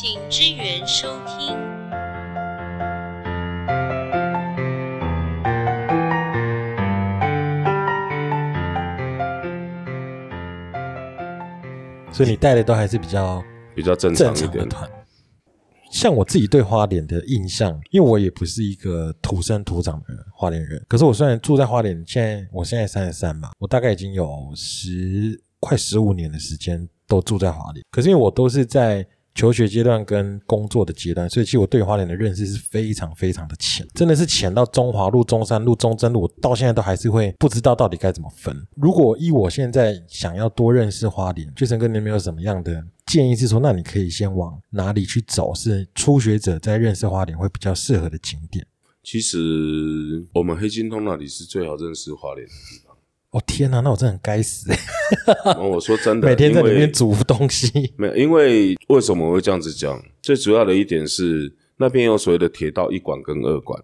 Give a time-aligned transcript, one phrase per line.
[0.00, 1.56] 请支援收听。
[12.12, 13.42] 所以你带的都还是比较
[13.74, 14.62] 比较正正常一点。
[14.62, 14.88] 的团。
[15.90, 27.84] 像我自己对花莲的印象，因为我也不是一个土生土长的花莲人，可是我虽然住在花莲，现在我现在三十三嘛，我大概已经有十快十五年的时间都住在花莲。
[27.90, 29.04] 可是因为我都是在
[29.38, 38.66] 求学阶段跟工作的阶段，所以其实我对花莲的认识是非常非常的浅，真的是浅到中华路、中山路、中正路，我到现在都还是会不知道到底该怎么分。
[38.74, 43.36] 如果依我现在想要多认识花莲，巨神哥，你有没有什么样的建议？
[43.36, 45.54] 是说，那你可以先往哪里去走？
[45.54, 48.66] 是初学者在认识花莲会比较适合的景点？
[49.04, 49.38] 其实
[50.34, 52.44] 我们黑金通那里是最好认识花莲。
[53.30, 54.70] 哦天哪，那我真的很该死、
[55.58, 57.92] 我说真的，每天在里面煮东西。
[57.96, 60.02] 没有，因为为什么我会这样子讲？
[60.22, 63.82] 最主要的一点是那边有所谓的铁道一馆跟二馆。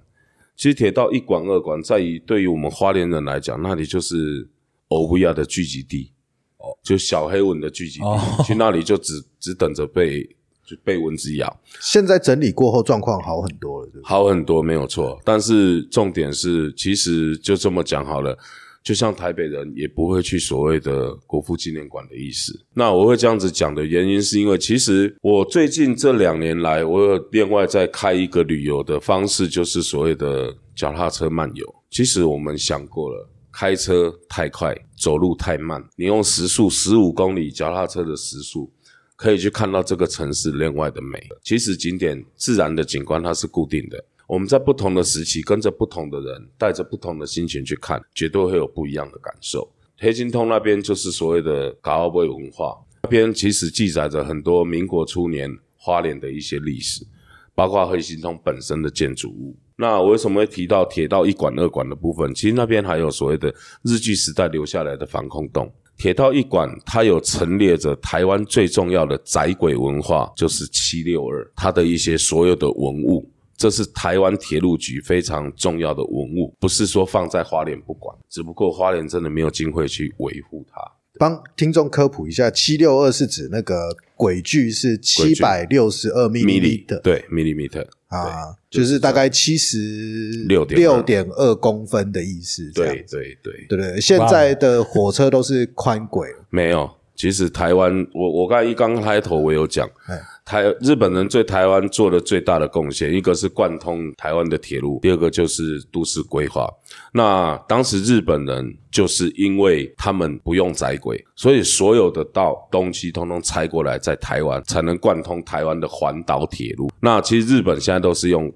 [0.56, 4.48] 其实铁道一馆、二馆在于对于我们花莲人来讲，那里就是
[4.88, 6.12] 欧维亚的聚集地，
[6.56, 10.24] 哦，就小黑蚊的聚集地，哦去那里就只只等着被
[10.64, 14.02] 就被蚊子咬，现在整理过后状况好很多了，对对？
[14.04, 15.20] 好很多没有错。
[15.22, 18.38] 但是重点是，其实就这么讲好了。
[18.84, 22.52] 就像台北人也不会去所谓的国父纪念馆的意思。
[22.74, 31.74] 那我会这样子讲的原因，是因为其实我最近这两年来，我有另外在开一个旅游的方式，就是所谓的脚踏车漫游。
[31.90, 38.70] 其实我们想过了，开车太快，走路太慢，你用时速十五公里脚踏车的时速，
[39.16, 41.18] 可以去看到这个城市另外的美。
[41.42, 44.04] 其实景点自然的景观它是固定的。
[44.26, 49.70] 我们在不同的时期，跟着不同的人，带着不同的心情去看，绝对会有不一样的感受。
[49.98, 57.06] 黑金通那边就是所谓的嘎奥贝文化，那边其实记载着很多民国初年花莲的一些历史，
[57.54, 59.56] 包括黑金通本身的建筑物。
[59.76, 62.32] 那我为什么会提到铁道一馆、二馆的部分？
[62.34, 65.70] 其实那边还有所谓的日据时代留下来的防空洞。
[65.96, 73.28] 铁道一馆，它有陈列着台湾最重要的窄轨文化，就是七六二，它的一些所有的文物。
[73.56, 80.80] 这是台湾铁路局非常重要的文物，不是说放在花莲不管，只不过花莲真的没有经费去维护它。
[81.16, 92.68] 帮听众科普一下，七六二是指那个轨距是七百六十二米米的对 millimeter，啊，就是大概七十六点六点二公分的意思。
[92.72, 96.90] 对对对，对对，现在的火车都是宽轨，没有。
[97.14, 106.68] 其实台湾，我我刚才一刚开头我有讲哎，台日本人对台湾做的最大的贡献，一个是贯通台湾的铁路，第二个就是都市规划。
[107.12, 116.90] 那当时日本人就是因为他们不用窄轨，所以所有的道东西通通拆过来，在台湾才能贯通台湾的环岛铁路。
[117.00, 118.52] 那其实日本现在都是用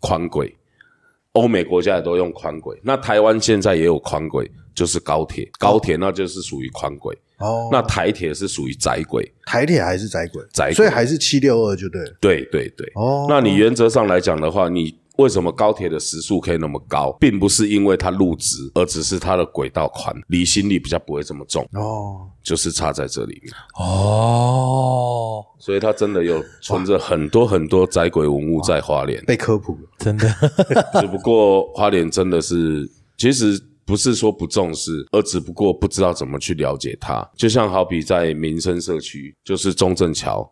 [0.00, 0.52] 宽轨，
[1.34, 7.16] 欧美国家也都用宽轨，那台湾现在也有宽轨，就是高铁，高铁那就是属于宽轨。
[7.38, 12.16] 哦，那台铁是属于窄轨，台铁还是窄轨，窄轨所以还是七六二就对了。
[12.20, 12.90] 对对对。
[12.94, 23.52] 哦，那你原则上来讲的话，你为什么高铁的时速可以那么高，并不是因为它路直，而只是它的轨道宽，离心力比较不会这么重，哦，就是差在这里面。
[23.74, 29.80] 哦，所以它真的有存着很多很多窄轨文物在花莲，被科普了。
[29.98, 30.32] 真的，
[31.00, 37.28] 只不过花莲真的是，其实不是说不重视，而只不过不知道怎么去了解它。
[37.36, 40.50] 就像好比在民生社区，就是中正桥，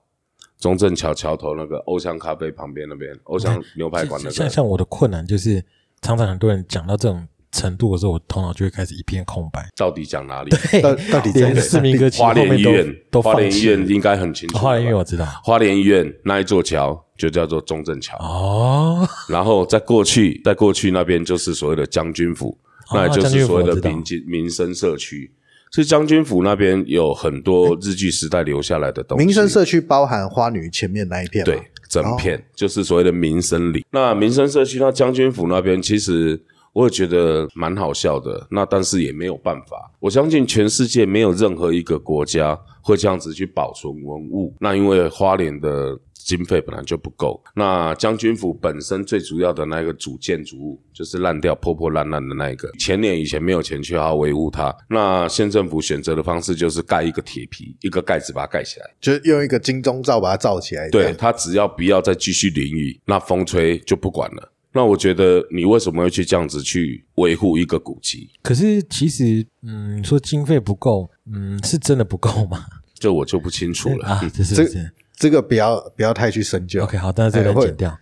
[0.59, 5.65] 中正桥桥头那个欧香咖啡旁边那边，欧香牛排馆那个，像像我的困难就是，
[6.03, 9.69] 常常很多人讲到这种程度的时候，我头脑就会开始一片空白。
[9.77, 10.51] 到底讲哪里？
[10.83, 14.61] 到到底在市民歌花后面都莲医院，都花莲医院应该很清楚吧。
[14.61, 15.27] 花莲医院我知道。
[15.43, 25.33] 花莲医院那一座桥就叫做中正桥，哦， 然后在过去，在过去那边就是所谓的将军府，哦那也就是所谓的民间民生社区。
[25.73, 29.25] 所以将军府那边有很多日据时代留下来的东西。
[29.25, 33.87] 民生社区包含花女前面那一片吗，对，整片、就是所谓的民生里。
[33.93, 36.43] 那民生社区，那将军府那边，其实
[36.73, 38.45] 我也觉得蛮好笑的。
[38.51, 44.53] 那但是也没有办法，我相信全世界没有任何一个国家会这样子去保存文物。
[44.59, 54.75] 那因为花莲的经费本来就不够，那将军府本身最主要的那个主建筑物就是烂掉、破破烂烂的那一个，前年以前没有钱去好好维护它。
[54.89, 58.87] 那县政府选择的方式就是盖一个铁皮，一个盖子把它盖起来。
[59.01, 60.89] 就是用一个金钟罩把它罩起来。
[60.91, 64.53] 这对它只要不要再继续淋雨，那风吹就不管了。
[64.73, 68.31] 那我觉得你为什么会去这样子去维护一个古迹？
[68.41, 72.65] 可是其实，嗯，你说经费不够，嗯，是真的不够吗？
[72.95, 74.07] 这我就不清楚了。
[74.07, 74.93] 啊，这是这不是？
[75.21, 76.83] 这个不要不要太去深究。
[76.83, 77.95] OK，好，但是这个剪掉，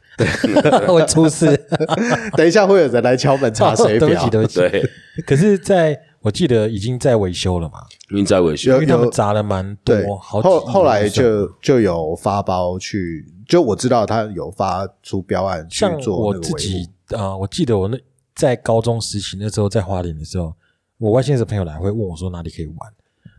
[0.86, 1.46] 会出事。
[2.38, 4.30] 等一下会有人来敲门查水表对不起，。
[4.30, 4.60] 对不起。
[4.60, 4.90] 对，
[5.26, 7.80] 可是在，我记得已经在维修了嘛，
[8.12, 17.16] 已经在维修因为他们砸了蛮多，，好几后后来就就有发包去，就我知道他有发出标案去像做我自己护。
[17.16, 17.98] 啊、我记得我那
[18.36, 20.54] 在高中时期那时候在花莲的时候，
[20.98, 22.76] 我外县市的朋友来会问我说哪里可以玩，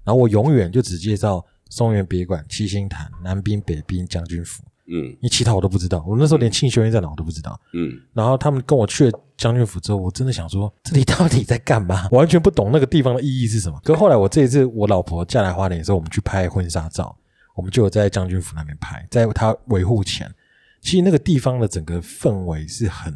[0.03, 7.59] 然后我永远就只介绍松原别馆、七星潭、南滨、北滨、将军府，嗯因为其他我都不知道，我那时候连庆修院在哪我都不知道。
[7.73, 12.07] 嗯，然后他们跟我去了将军府之后，我真的想说，这里到底在干嘛？
[12.11, 13.79] 我完全不懂那个地方的意义是什么。
[13.83, 17.15] 可后来我这一次我老婆嫁来花莲的时候，我们去拍婚纱照，
[17.55, 20.33] 我们就有在将军府那边拍，在他维护前，
[20.81, 23.15] 其实那个地方的整个氛围是很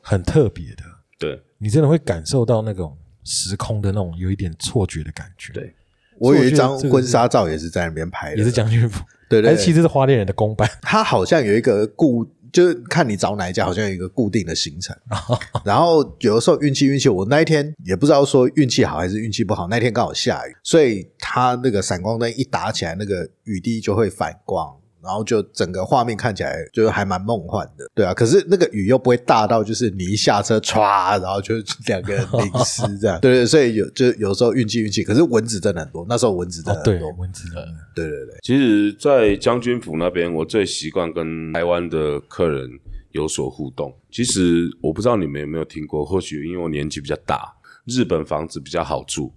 [0.00, 0.82] 很特别的，
[1.18, 5.52] 对你真的会感受到那种时空的那种有一点错觉的感觉。
[5.52, 5.74] 对，
[6.18, 10.68] 我有一张婚纱照也是在那边拍的，也是将军府，对对其实是花莲人的公版。
[10.82, 14.96] 他好像有一个固，就是看你找哪一家，好像有一个固定的行程。
[15.64, 24.76] 然后有的时候运气运气，我那一天也不知道说运气好还是运气不好，那天刚好下雨，所以他那个闪光灯一打起来，那个雨滴就会反光。
[25.04, 28.14] 然后就整个画面看起来就还蛮梦幻的，对啊。
[28.14, 31.54] 可是那个雨又不会大到就是你一下车歘，然后就
[31.86, 33.46] 两个人淋湿这样， 对对。
[33.46, 38.34] 所以有就有时候运气运气，可是蚊子真的很多，那时候蚊子真的很多，，文字的，对对对。
[38.42, 42.68] 其实，在将军府那边，我最习惯跟台湾的客人
[43.12, 43.94] 有所互动。
[44.10, 47.54] 其实我不知道你们有没有听过，或许因为我年纪比较大，
[47.86, 49.32] 日本房子比较好住。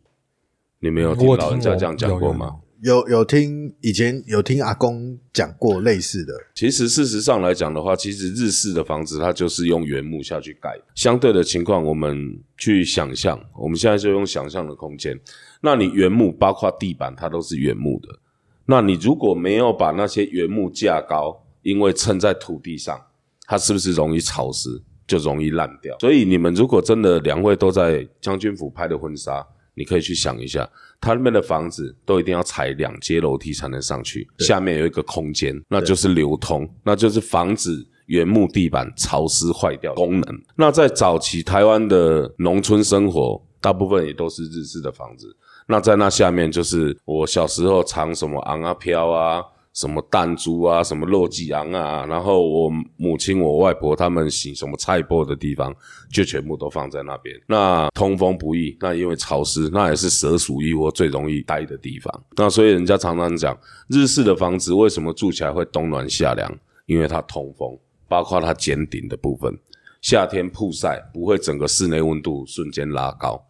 [0.79, 2.55] 你们有听我老人家这样讲过吗？？
[2.83, 10.77] 有有听以前有听阿公讲过类似的，其实事实上来讲的话，其实日式的房子它就是用原木下去盖。
[10.93, 15.19] 相对的情况，我们去想象，我们现在就用想象的空间。
[15.61, 18.19] 那你原木包括地板，它都是原木的。
[18.65, 23.01] 那你如果没有把那些原木架高，因为撑在土地上，
[23.47, 24.69] 它是不是容易潮湿，
[25.07, 25.97] 就容易烂掉？
[25.99, 40.41] 所以你们如果真的两位都在将军府拍的婚纱，你可以去想一下，它那边的房子都一定要踩两阶楼梯才能上去，下面有一个空间，那就是流通，那就是防止原木地板潮湿坏掉功能。
[40.55, 45.35] 那在早期台湾的农村生活，大部分也都是日式的房子。
[45.67, 49.43] 那在那下面就是我小时候藏什么昂啊飘啊，
[49.77, 55.71] 什么弹珠啊，什么洛基昂啊，然后我母亲、我外婆他们洗什么菜钵的地方，
[56.11, 57.39] 就全部都放在那边。
[57.45, 62.23] 那通风不易，那因为潮湿，那也是蛇鼠一窝最容易待的地方。
[62.35, 63.55] 那所以人家常常讲，
[63.87, 66.51] 日式的房子为什么住起来会冬暖夏凉？
[66.87, 67.77] 因为它通风，
[68.07, 69.55] 包括它尖顶的部分，
[70.01, 73.45] 夏天曝晒不会整个室内温度瞬间拉高。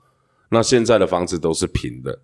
[0.50, 2.20] 那现在的房子都是平的，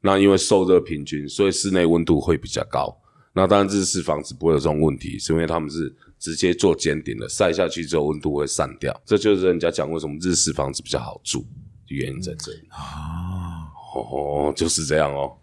[0.00, 2.98] 那因为受热平均，所以室内温度会比较高。
[3.36, 8.98] 那当然日式房子不会有这种问题，是因为他们是直接做尖顶的，晒下去之后温度会散掉。
[9.04, 11.44] 这就是人家讲为什么日式房子比较好住，
[11.88, 12.62] 原因在这里。
[12.70, 15.36] 啊，哦，就是这样哦。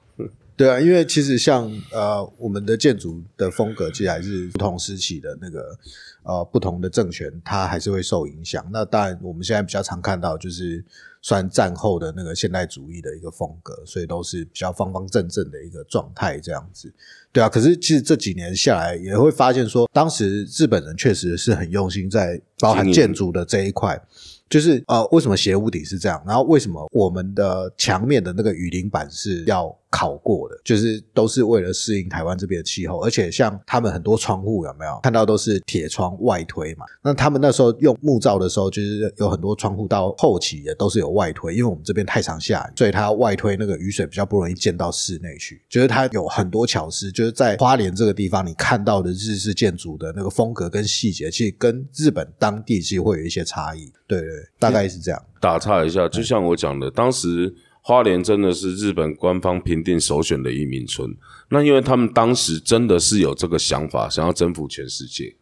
[0.55, 5.77] 对啊，因为其实像呃我们的建筑的风格，其实还是不同时期的那个
[6.23, 8.63] 呃不同的政权，它还是会受影响。
[8.71, 10.83] 那当然我们现在比较常看到就是
[11.21, 16.93] 算战后的那个现代主义的一个风格，所以都是比较方方正正的一个状态这样子。
[17.31, 23.99] 对啊，可是其实这几年下来，也会发现说，当时日本人确实是很用心在包含建筑的这一块。
[24.49, 26.21] 就是呃，为什么斜屋顶是这样？
[26.27, 30.55] 然后为什么我们的墙面的那个雨淋板是要考过的？
[30.63, 36.85] 就是都是为了适应台湾这边的气候，而且像他们很多窗户有没有看到都是铁窗外推嘛？
[37.03, 45.61] 那他们那时候用木造的时候，就是有很多窗户到后期也都是有外推，因为我们这边太常下雨，所以它外推那个雨水比较不容易溅到室内去。
[45.69, 53.91] 就是它有很多巧思，就是在花莲这个地方你看到的日式建筑的那个风格跟细节，其实跟日本当地其实会有一些差异。
[54.07, 54.29] 对对，
[54.59, 55.21] 大概是这样。
[55.39, 61.15] 打岔一下，就像我讲的，当时花莲真的是日本官方评定首选的移民村。
[61.49, 65.35] 那因为他们当时真的是有这个想法，想要征服全世界，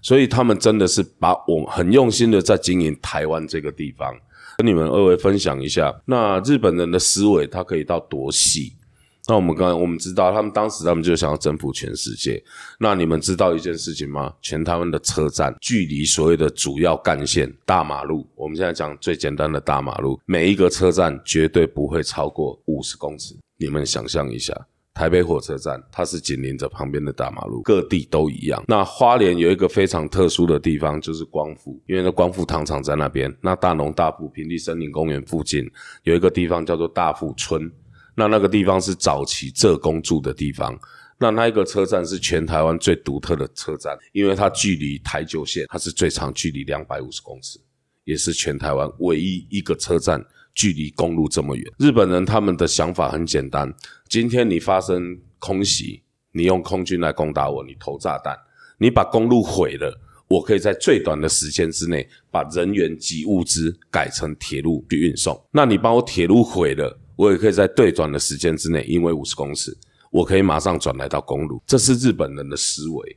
[0.00, 4.14] 所以他们真的是把我很用心的在经营台湾这个地方。
[4.58, 8.74] 跟你们二位分享一下，那日本人的思维他可以到多细？
[9.30, 12.42] 那我们刚我们知道，他们当时他们就想要征服全世界。
[12.80, 14.34] 那你们知道一件事情吗？
[14.42, 23.36] 全台湾的车站距离所谓的主要干线大马路，我们现在讲最简单的大马路，每一个车站绝对不会超过五十公尺。
[23.56, 24.52] 你们想象一下，
[24.94, 28.60] 台北火车站它是紧邻着旁边的大马路，各地都一样。
[28.66, 33.32] 那花莲有一个非常特殊的地方，就是光复，因为那光复糖厂在那边。
[33.40, 35.70] 那大农大埔平地森林公园附近
[36.02, 37.70] 有一个地方叫做大富村。
[38.20, 40.78] 那那个地方是早期浙工住的地方，
[41.18, 47.58] 那那一个车站是全台湾最独特的车站，因为它距离台九线，它是最长距离两百五十公尺，
[48.04, 50.22] 也是全台湾唯一一个车站
[50.54, 51.64] 距离公路这么远。
[51.78, 53.72] 日本人他们的想法很简单，
[54.06, 58.36] 今天你发生空袭，你用空军来攻打我，你投炸弹，
[58.76, 59.98] 你把公路毁了。
[60.28, 65.36] 我可以在最短的时间之内把人员及物资改成铁路去运送。
[65.50, 69.76] 那你把我铁路毁了，我也可以在最短的时间之内，因为五十公尺，
[70.10, 71.62] 我可以马上转来到公路。
[71.66, 73.16] 这是日本人的思维。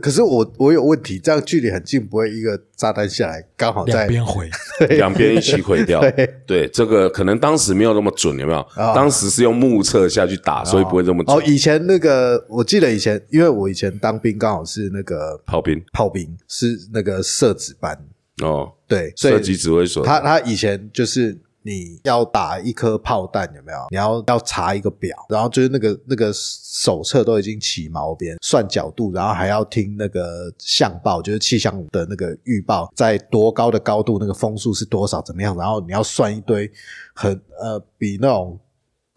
[0.00, 4.50] 可是我我有问题，这样距离很近，不会一个炸弹下来刚好在两边毁，
[4.96, 6.00] 两边一起毁掉。
[6.00, 8.60] 对对，这个可能当时没有那么准，有没有？
[8.76, 11.36] 哦当时是用目测下去打，所以不会这么准。
[11.36, 17.98] 哦，以前那个我记得以前，因为我以前当兵刚好是那个炮兵炮兵，是那个射子班，
[18.42, 23.78] 哦，对，所以射击指挥所，他他以前就是你要打一颗炮弹有没有？
[23.90, 35.56] 你要要查一个表，然后就是那个那个手册都已经起毛边，算角度，然后还要听那个相报，就是气象的那个预报，在多高的高度，那个风速是多少，怎么样？
[35.56, 36.70] 然后你要算一堆
[37.14, 38.58] 很呃比那种。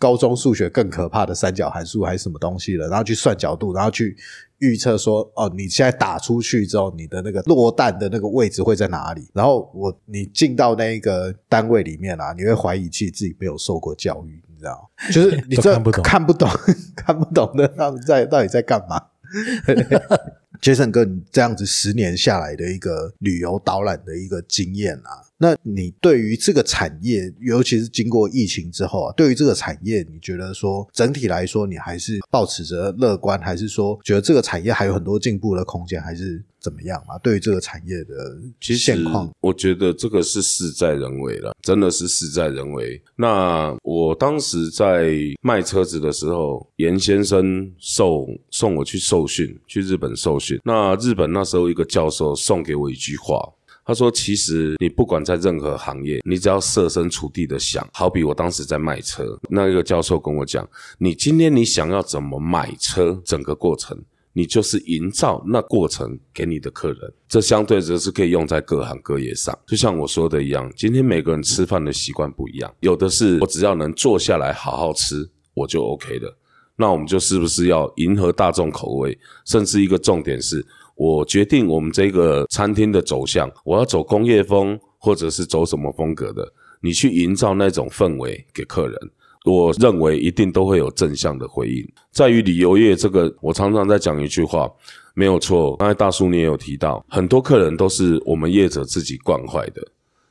[0.03, 4.17] 高中数学更可怕的三角函数还是什么东西了，然后去算角度，然后去
[4.57, 9.29] 预测说，哦，你现在打出去之后，你的那个落弹的那个位置会在哪里？
[9.33, 14.91] 然后我你进到那一个单位里面啊，你会怀疑自己自己没有受过教育，你知道？
[15.09, 16.49] 就是你这看不懂看不懂，
[16.97, 19.01] 看不懂的他们在到底在干嘛？
[20.61, 37.19] 杰森哥，你这样子十年下来的一个旅游导览的一个经验啊，那你对于这个产业，尤其是经过疫情之后啊，对于这个产业，你觉得说整体来说，你还是保持着乐观，还是说觉得这个产业还有很多进步的空间，还是怎么样啊？
[37.21, 43.01] 对于这个产业的其实现况，我觉得这个是事在人为了，真的是事在人为。
[43.17, 50.57] 那我当时在卖车子的时候，严先生送送我去受训，去日本受训。
[50.63, 53.51] 那日本那时候一个教授送给我一句话。
[53.85, 69.57] 他说：“其实你不管在任何行业，你只要设身处地的想，好比我当时在卖车，那个教授跟我讲，你今天你想要怎么买车，整个过程，你就是营造那过程给你的客人，这相对则是可以用在各行各业上。
[69.67, 76.37] 就像我说的一样，今天每个人吃饭的习惯不一样，有的是我只要能坐下来好好吃，我就 OK 了。
[76.75, 79.17] 那我们就是不是要迎合大众口味？
[79.45, 80.65] 甚至一个重点是，
[80.95, 86.51] 我决定我们这个餐厅的走向，我要走工业风，或者是走什么风格的，
[86.81, 88.97] 你去营造那种氛围给客人。
[89.45, 91.85] 我认为一定都会有正向的回应。
[92.11, 94.71] 在于旅游业这个，我常常在讲一句话，
[95.13, 95.75] 没有错。
[95.75, 99.85] 刚才大叔你也有提到，很多客人都是我们业者自己惯坏的。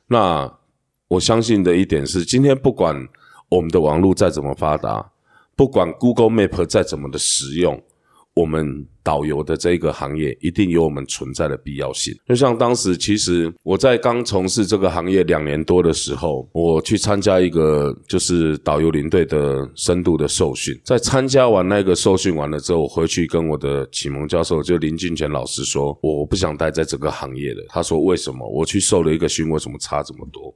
[0.07, 0.51] 那
[1.07, 3.07] 我相信的一点是，今天不管
[3.49, 5.11] 我们的网络再怎么发达，
[5.55, 7.81] 不管 Google Map 再怎么的实用，
[8.33, 12.15] 我们导游的这个行业一定有我们存在的必要性。
[12.27, 20.75] 就像当时，其实我在刚从事这个行业两年多的时候，我去参加一个就是导游领队的深度的受训。
[20.83, 27.63] 在参加完那个受训完了之后，我回去跟我的启蒙教授就林俊全老师说，我不想待在这个行业了。
[27.69, 28.47] 他说为什么？
[28.49, 30.51] 我去受了一个训，为什么差这么多？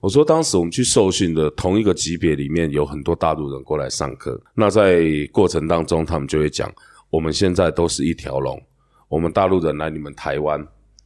[0.00, 6.72] 我说，当时我们去受训的同一个级别里面有很多大陆人过来上课，那在过程当中，他们就会讲，
[7.10, 8.60] 我们现在都是一条龙，
[9.08, 10.64] 我们大陆人来你们台湾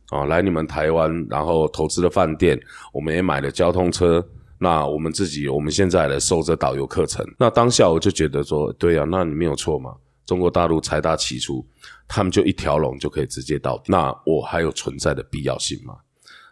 [0.08, 2.60] 啊，来你们台湾，然后投资了饭店，
[2.92, 4.22] 我们也买了交通车，
[4.58, 7.24] 那我们自己，我们现在来受这导游课程。
[7.38, 9.94] 那当下我就觉得说，对啊，那你没有错嘛，
[10.26, 11.64] 中国大陆财大气粗，
[12.08, 15.94] 他们就一条龙就可以直接到，那我还有存在的必要性吗？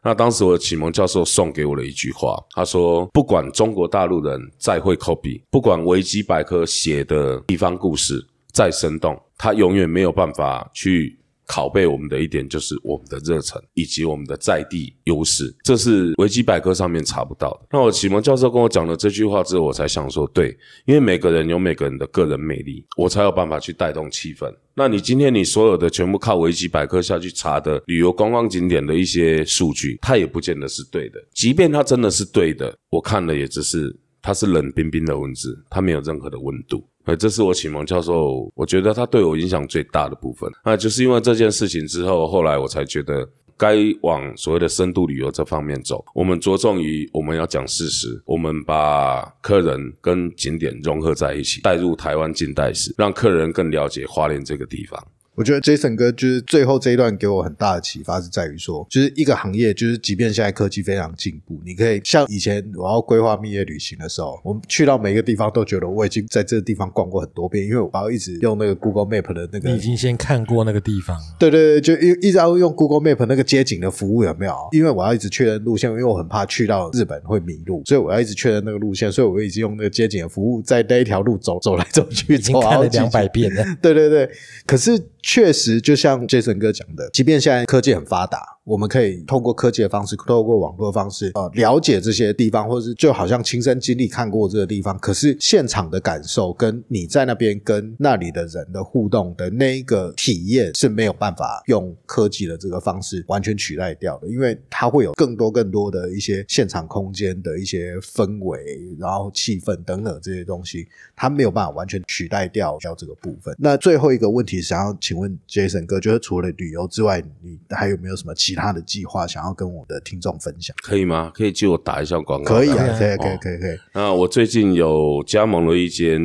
[0.03, 24.55] 那当时我的启蒙教授送给我了一句话，他说：“不管中国大陆人再会 copy，不管维基百科写的地方故事再生动，他永远没有办法去拷贝我们的一点，就是我们的热忱以及我们的在地优势，这是维基百科上面查不到的。”那我启蒙教授跟我讲了这句话之后，我才想说，对，因为每个人有每个人的个人魅力，我才有办法去带动气氛。
[24.75, 31.19] 那你今天你所有的全部靠维基百科下去查的旅游观光景点的一些数据，它也不见得是对的。
[31.35, 36.87] 即便它真的是对的，我看了也只是它是冷冰冰的文字，它没有任何的温度。
[37.09, 40.49] 呃，这是我启蒙教授，我觉得他对我影响最大的部分。
[40.63, 43.27] 那就是因为这件事情之后，后来我才觉得。
[43.61, 55.05] 该往所谓的深度旅游这方面走，我们着重于我们要讲事实，我们把客人跟景点融合在一起，带入台湾近代史，让客人更了解花莲这个地方。
[55.39, 74.53] 我觉得 Jason 哥就是最后这一段给我很大的启发，是在于说，就是一个行业，就是即便现在科技非常进步，你可以像以前我要规划蜜月旅行的时候，我们去到每一个地方都觉得我已经在这个地方逛过很多遍，因为我要一直用那个 Google Map 的那个你已经先看过那个地方了，对对对，就一一直要用 Google Map 那个街景的服务有没有？
[74.73, 83.65] 因为我要一直确认路线，因为我很怕去到日本会迷路，所以我要一直确认那个路线，所以我已经用那个街景的服务在那一条路走走来走去，已经看了两百遍了。
[83.81, 84.29] 对对对，
[84.67, 108.61] 可是确实就像 Jason 哥讲的，即便现在科技很发达，我们可以通过科技的方式，透过网络的方式，呃，了解这些地方，或者是就好像亲身经历看过这个地方，可是现场的感受跟你在那边跟那里的人的互动的那一个体验是没有办法用科技的这个方式完全取代掉的，因为它会有更多更多的一些现场空间的一些氛围，
[108.99, 113.57] 然后气氛等等这些东西，它没有办法完全取代掉掉这个部分。
[113.59, 120.75] 那最后一个问题，想要请问 Jason 哥，就是除了旅游之外，你还有没有什么其他的计划想要跟我的听众分享？
[120.83, 121.31] 可以吗？
[121.35, 122.55] 可以借我打一下广告？
[122.55, 123.77] 可以啊啊，可以，可以哦，可以，可以。
[123.95, 126.21] 那我最近有加盟了一间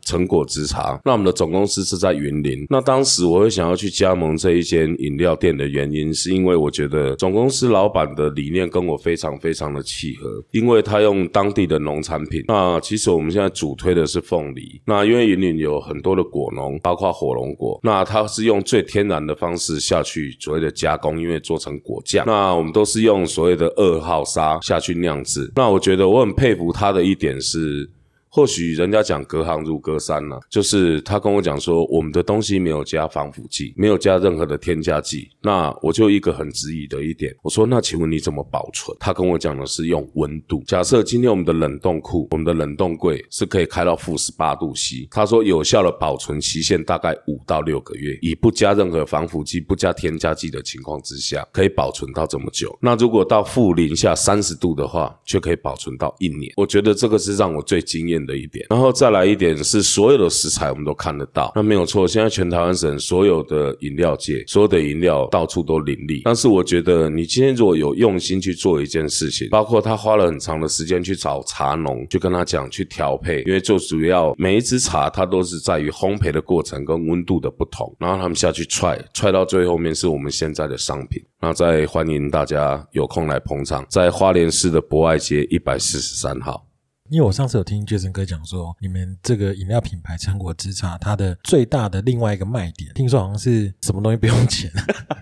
[0.00, 2.66] 成果之茶，那我们的总公司是在云林。
[2.70, 12.44] 那当时我会想要去加盟这一间饮料店的原因，是因为我觉得总公司老板的理念跟我非常非常的契合，因为他用当地的农产品。
[12.48, 22.24] 那其实我们现在主推的是凤梨，那因为云林有很多的果农，包括火龙果，那它是用最天然的方式下去所谓的加工，因为做成果酱。
[22.26, 25.50] 那我们都是用所谓的二号沙下去酿制。
[25.56, 27.88] 那我觉得我很佩服他的一点是。
[28.34, 35.30] 或许人家讲隔行如隔山呢、就是他跟我讲说，我们的东西没有加防腐剂，没有加任何的添加剂。
[35.40, 38.96] 那我就一个很质疑的一点，我说那请问你怎么保存？
[38.98, 40.64] 他跟我讲的是用温度。
[40.66, 52.76] 假设今天我们的冷冻库、我们的冷冻柜是可以开到负十八度 C，他说有效的保存期限大概五到六个月，以不加任何防腐剂、不加添加剂的情况之下，可以保存到这么久。
[52.82, 56.52] 那如果到负零下三十度的话，却可以保存到一年。
[56.56, 58.66] 我觉得这个是让我最惊艳的一点。
[58.70, 62.06] 然后再来一点是，所有的食材我们都看得到，那没有错。
[62.06, 66.22] 现在全台湾省所有的饮料界，所有的饮料到处都林立。
[66.24, 81.22] 但是我觉得，你今天如果有用心去做一件事情，包括他花了很长的时间去找茶农，去跟他讲去调配，因为最主要每一支茶它都是在于烘焙的过程跟温度的不同，然后他们下去踹，踹到最后面是我们现在的商品。
[81.40, 86.66] 那再欢迎大家有空来捧场，在花莲市的博爱街一百四十三号。
[87.14, 94.68] 因为我上次有听 Jason 哥讲说，你们这个饮料品牌成果之茶，它的最大的另外一个卖点，听说好像是什么东西不用钱，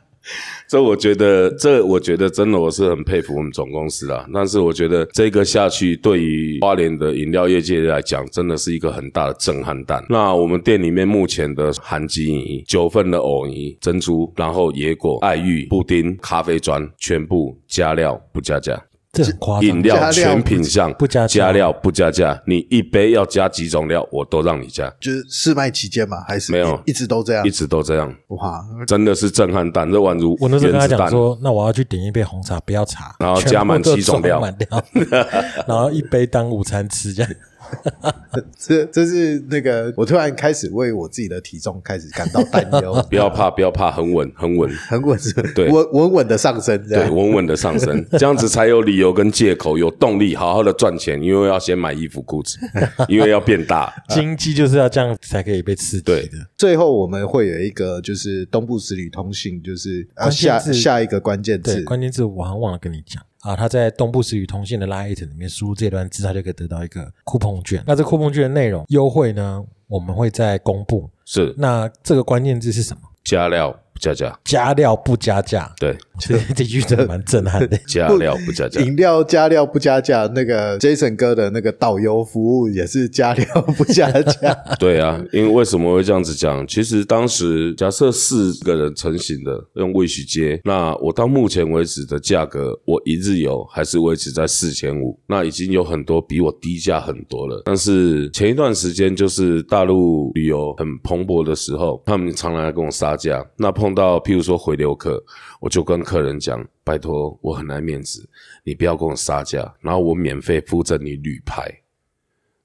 [0.67, 4.27] 这我觉得，这我觉得真的我是很佩服我们总公司啊。
[4.33, 10.03] 但是我觉得这个下去，对于花莲的饮料业界来讲，真的是一个很大的震撼弹。
[10.09, 18.83] 那我们店里面目前的含基饮、九份的藕泥、珍珠，然后野果、爱玉、布丁、咖啡砖，全部加料不加价。
[19.13, 19.65] 这很夸张。
[19.65, 27.51] 饮料全品相不加价加料不加价，你一杯要加几种料，我都让你加，就是试卖期间嘛，还是没有一直都这样一？
[27.51, 30.89] 直都这样，哇，真的是震撼弹，这宛如我那时候跟他。
[30.89, 34.43] 讲说，那我要去点一杯红茶，不要茶，然后加满七种料，
[35.67, 37.31] 然后一杯当午餐吃，这样。
[38.59, 45.19] 这这是那个，我突然开始为我自己的体重开始感到担忧， 不要怕，不要怕，很稳，很稳， 很稳，
[45.55, 45.69] 对。
[45.69, 52.59] 稳稳稳的上升，对，稳稳的上升，这样子才有理由跟借口，有动力，好好的赚钱，因为要先买衣服裤子，
[53.09, 53.93] 因为要变大。
[54.09, 56.23] 经济就是要这样才可以被刺激对。
[56.23, 56.39] 的。
[56.57, 67.83] 最后我们会有一个就是东部十旅通信，就是呃关键下字下一个关键，字，关键字我好像忘了跟你讲啊，他在东部时语通信的 Lite 里面输入这段字，他就可以得到一个 coupon 券。
[67.87, 71.11] 那这 coupon 券的内容优惠呢，我们会再公布。
[71.25, 73.03] 是那这个关键字是什么？
[73.25, 75.73] 加料不加价，加料不加价。
[75.79, 77.79] 对，其实 这句真的蛮震撼的。
[77.87, 78.81] 加料不加价。
[78.81, 83.47] 饮料加料不加价，那个 Jason 哥的那个导游服务也是加料
[83.77, 84.55] 不加价。
[84.79, 86.67] 对啊，因为为什么会这样子讲？
[86.67, 97.63] 其实当时假设四个人成型的用卫许接，那我到目前为止的价格，我一日游还是维持在四千五，那已经有很多比我低价很多了。
[97.65, 103.45] 但是前一段时间就是大陆旅游很蓬勃的时候，他们常常来跟我杀价。
[103.57, 105.23] 那碰到譬如说回流客，
[105.61, 108.29] 我就跟客人讲：拜托，我很爱面子，
[108.65, 111.63] 你不要跟我杀价，然后我免费附赠你旅拍。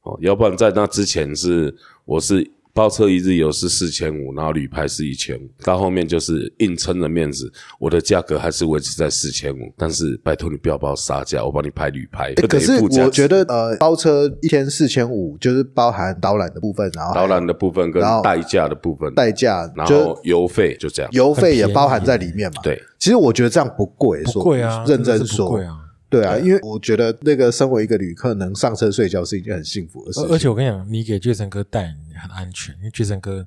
[0.02, 12.26] 哦，要不然在那之前是我是包车一日游是四千五，然后旅拍是一千五，到后面就是硬撑着面子，我的价格还是维持在四千五，但是拜托你不要把我杀价，我帮你拍旅拍。
[12.36, 21.12] 欸可是我觉得呃，包车一天四千五，就是包含导览的部分，然后导览的部分跟代驾的部分，代驾，然后油费就这样。
[21.12, 25.80] 油费也包含在里面嘛。，对，其实我觉得这样不贵，说不贵啊，认真说，是不贵啊。
[26.10, 30.30] 对啊，因为我觉得那个身为一个旅客，能上车睡觉是一件很幸福的事情。
[30.30, 33.46] 而而且我跟你讲，你给巨神哥带你很安全，因为巨神哥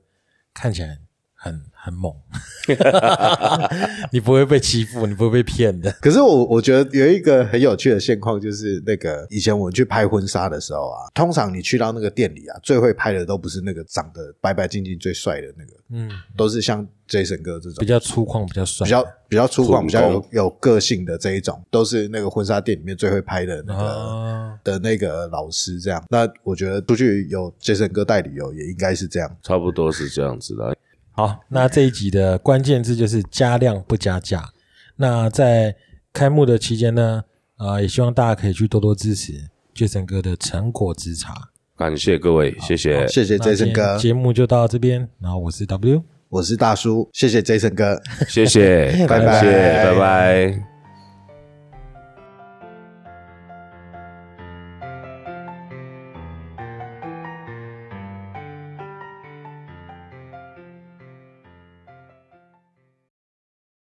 [0.52, 0.98] 看起来
[1.42, 2.12] 很 很猛，
[4.12, 5.90] 你不会被欺负，你不会被骗的。
[6.02, 26.04] 可是我我觉得有一个很有趣的现况，就是那个以前我们去拍婚纱的时候啊，通常你去到那个店里啊，最会拍的都不是那个长得白白净净最帅的那个，嗯，都是像 Jason 哥这种比较粗犷，比较帅，比较比较粗犷、比较有有个性的这一种，都是那个婚纱店里面最会拍的那个、啊，的那个老师这样。
[26.10, 29.34] 那我觉得出去有 Jason 哥带旅游也应该是这样。
[29.42, 30.76] 差不多是这样子的。
[31.26, 34.42] 好，那这一集的关键字就是加量不加价。
[34.96, 35.74] 那在
[36.12, 37.22] 开幕的期间呢，
[37.58, 39.34] 呃，也希望大家可以去多多支持
[39.74, 41.34] 杰森哥的成果之茶。
[41.76, 43.06] 感谢各位，谢谢。
[43.08, 46.02] 谢谢 Jason 哥，节目就到这边，然后我是 W。
[46.30, 48.00] 我是大叔，谢谢 Jason 哥。
[48.28, 49.50] 谢谢，拜 拜感谢，
[49.84, 50.69] 拜拜。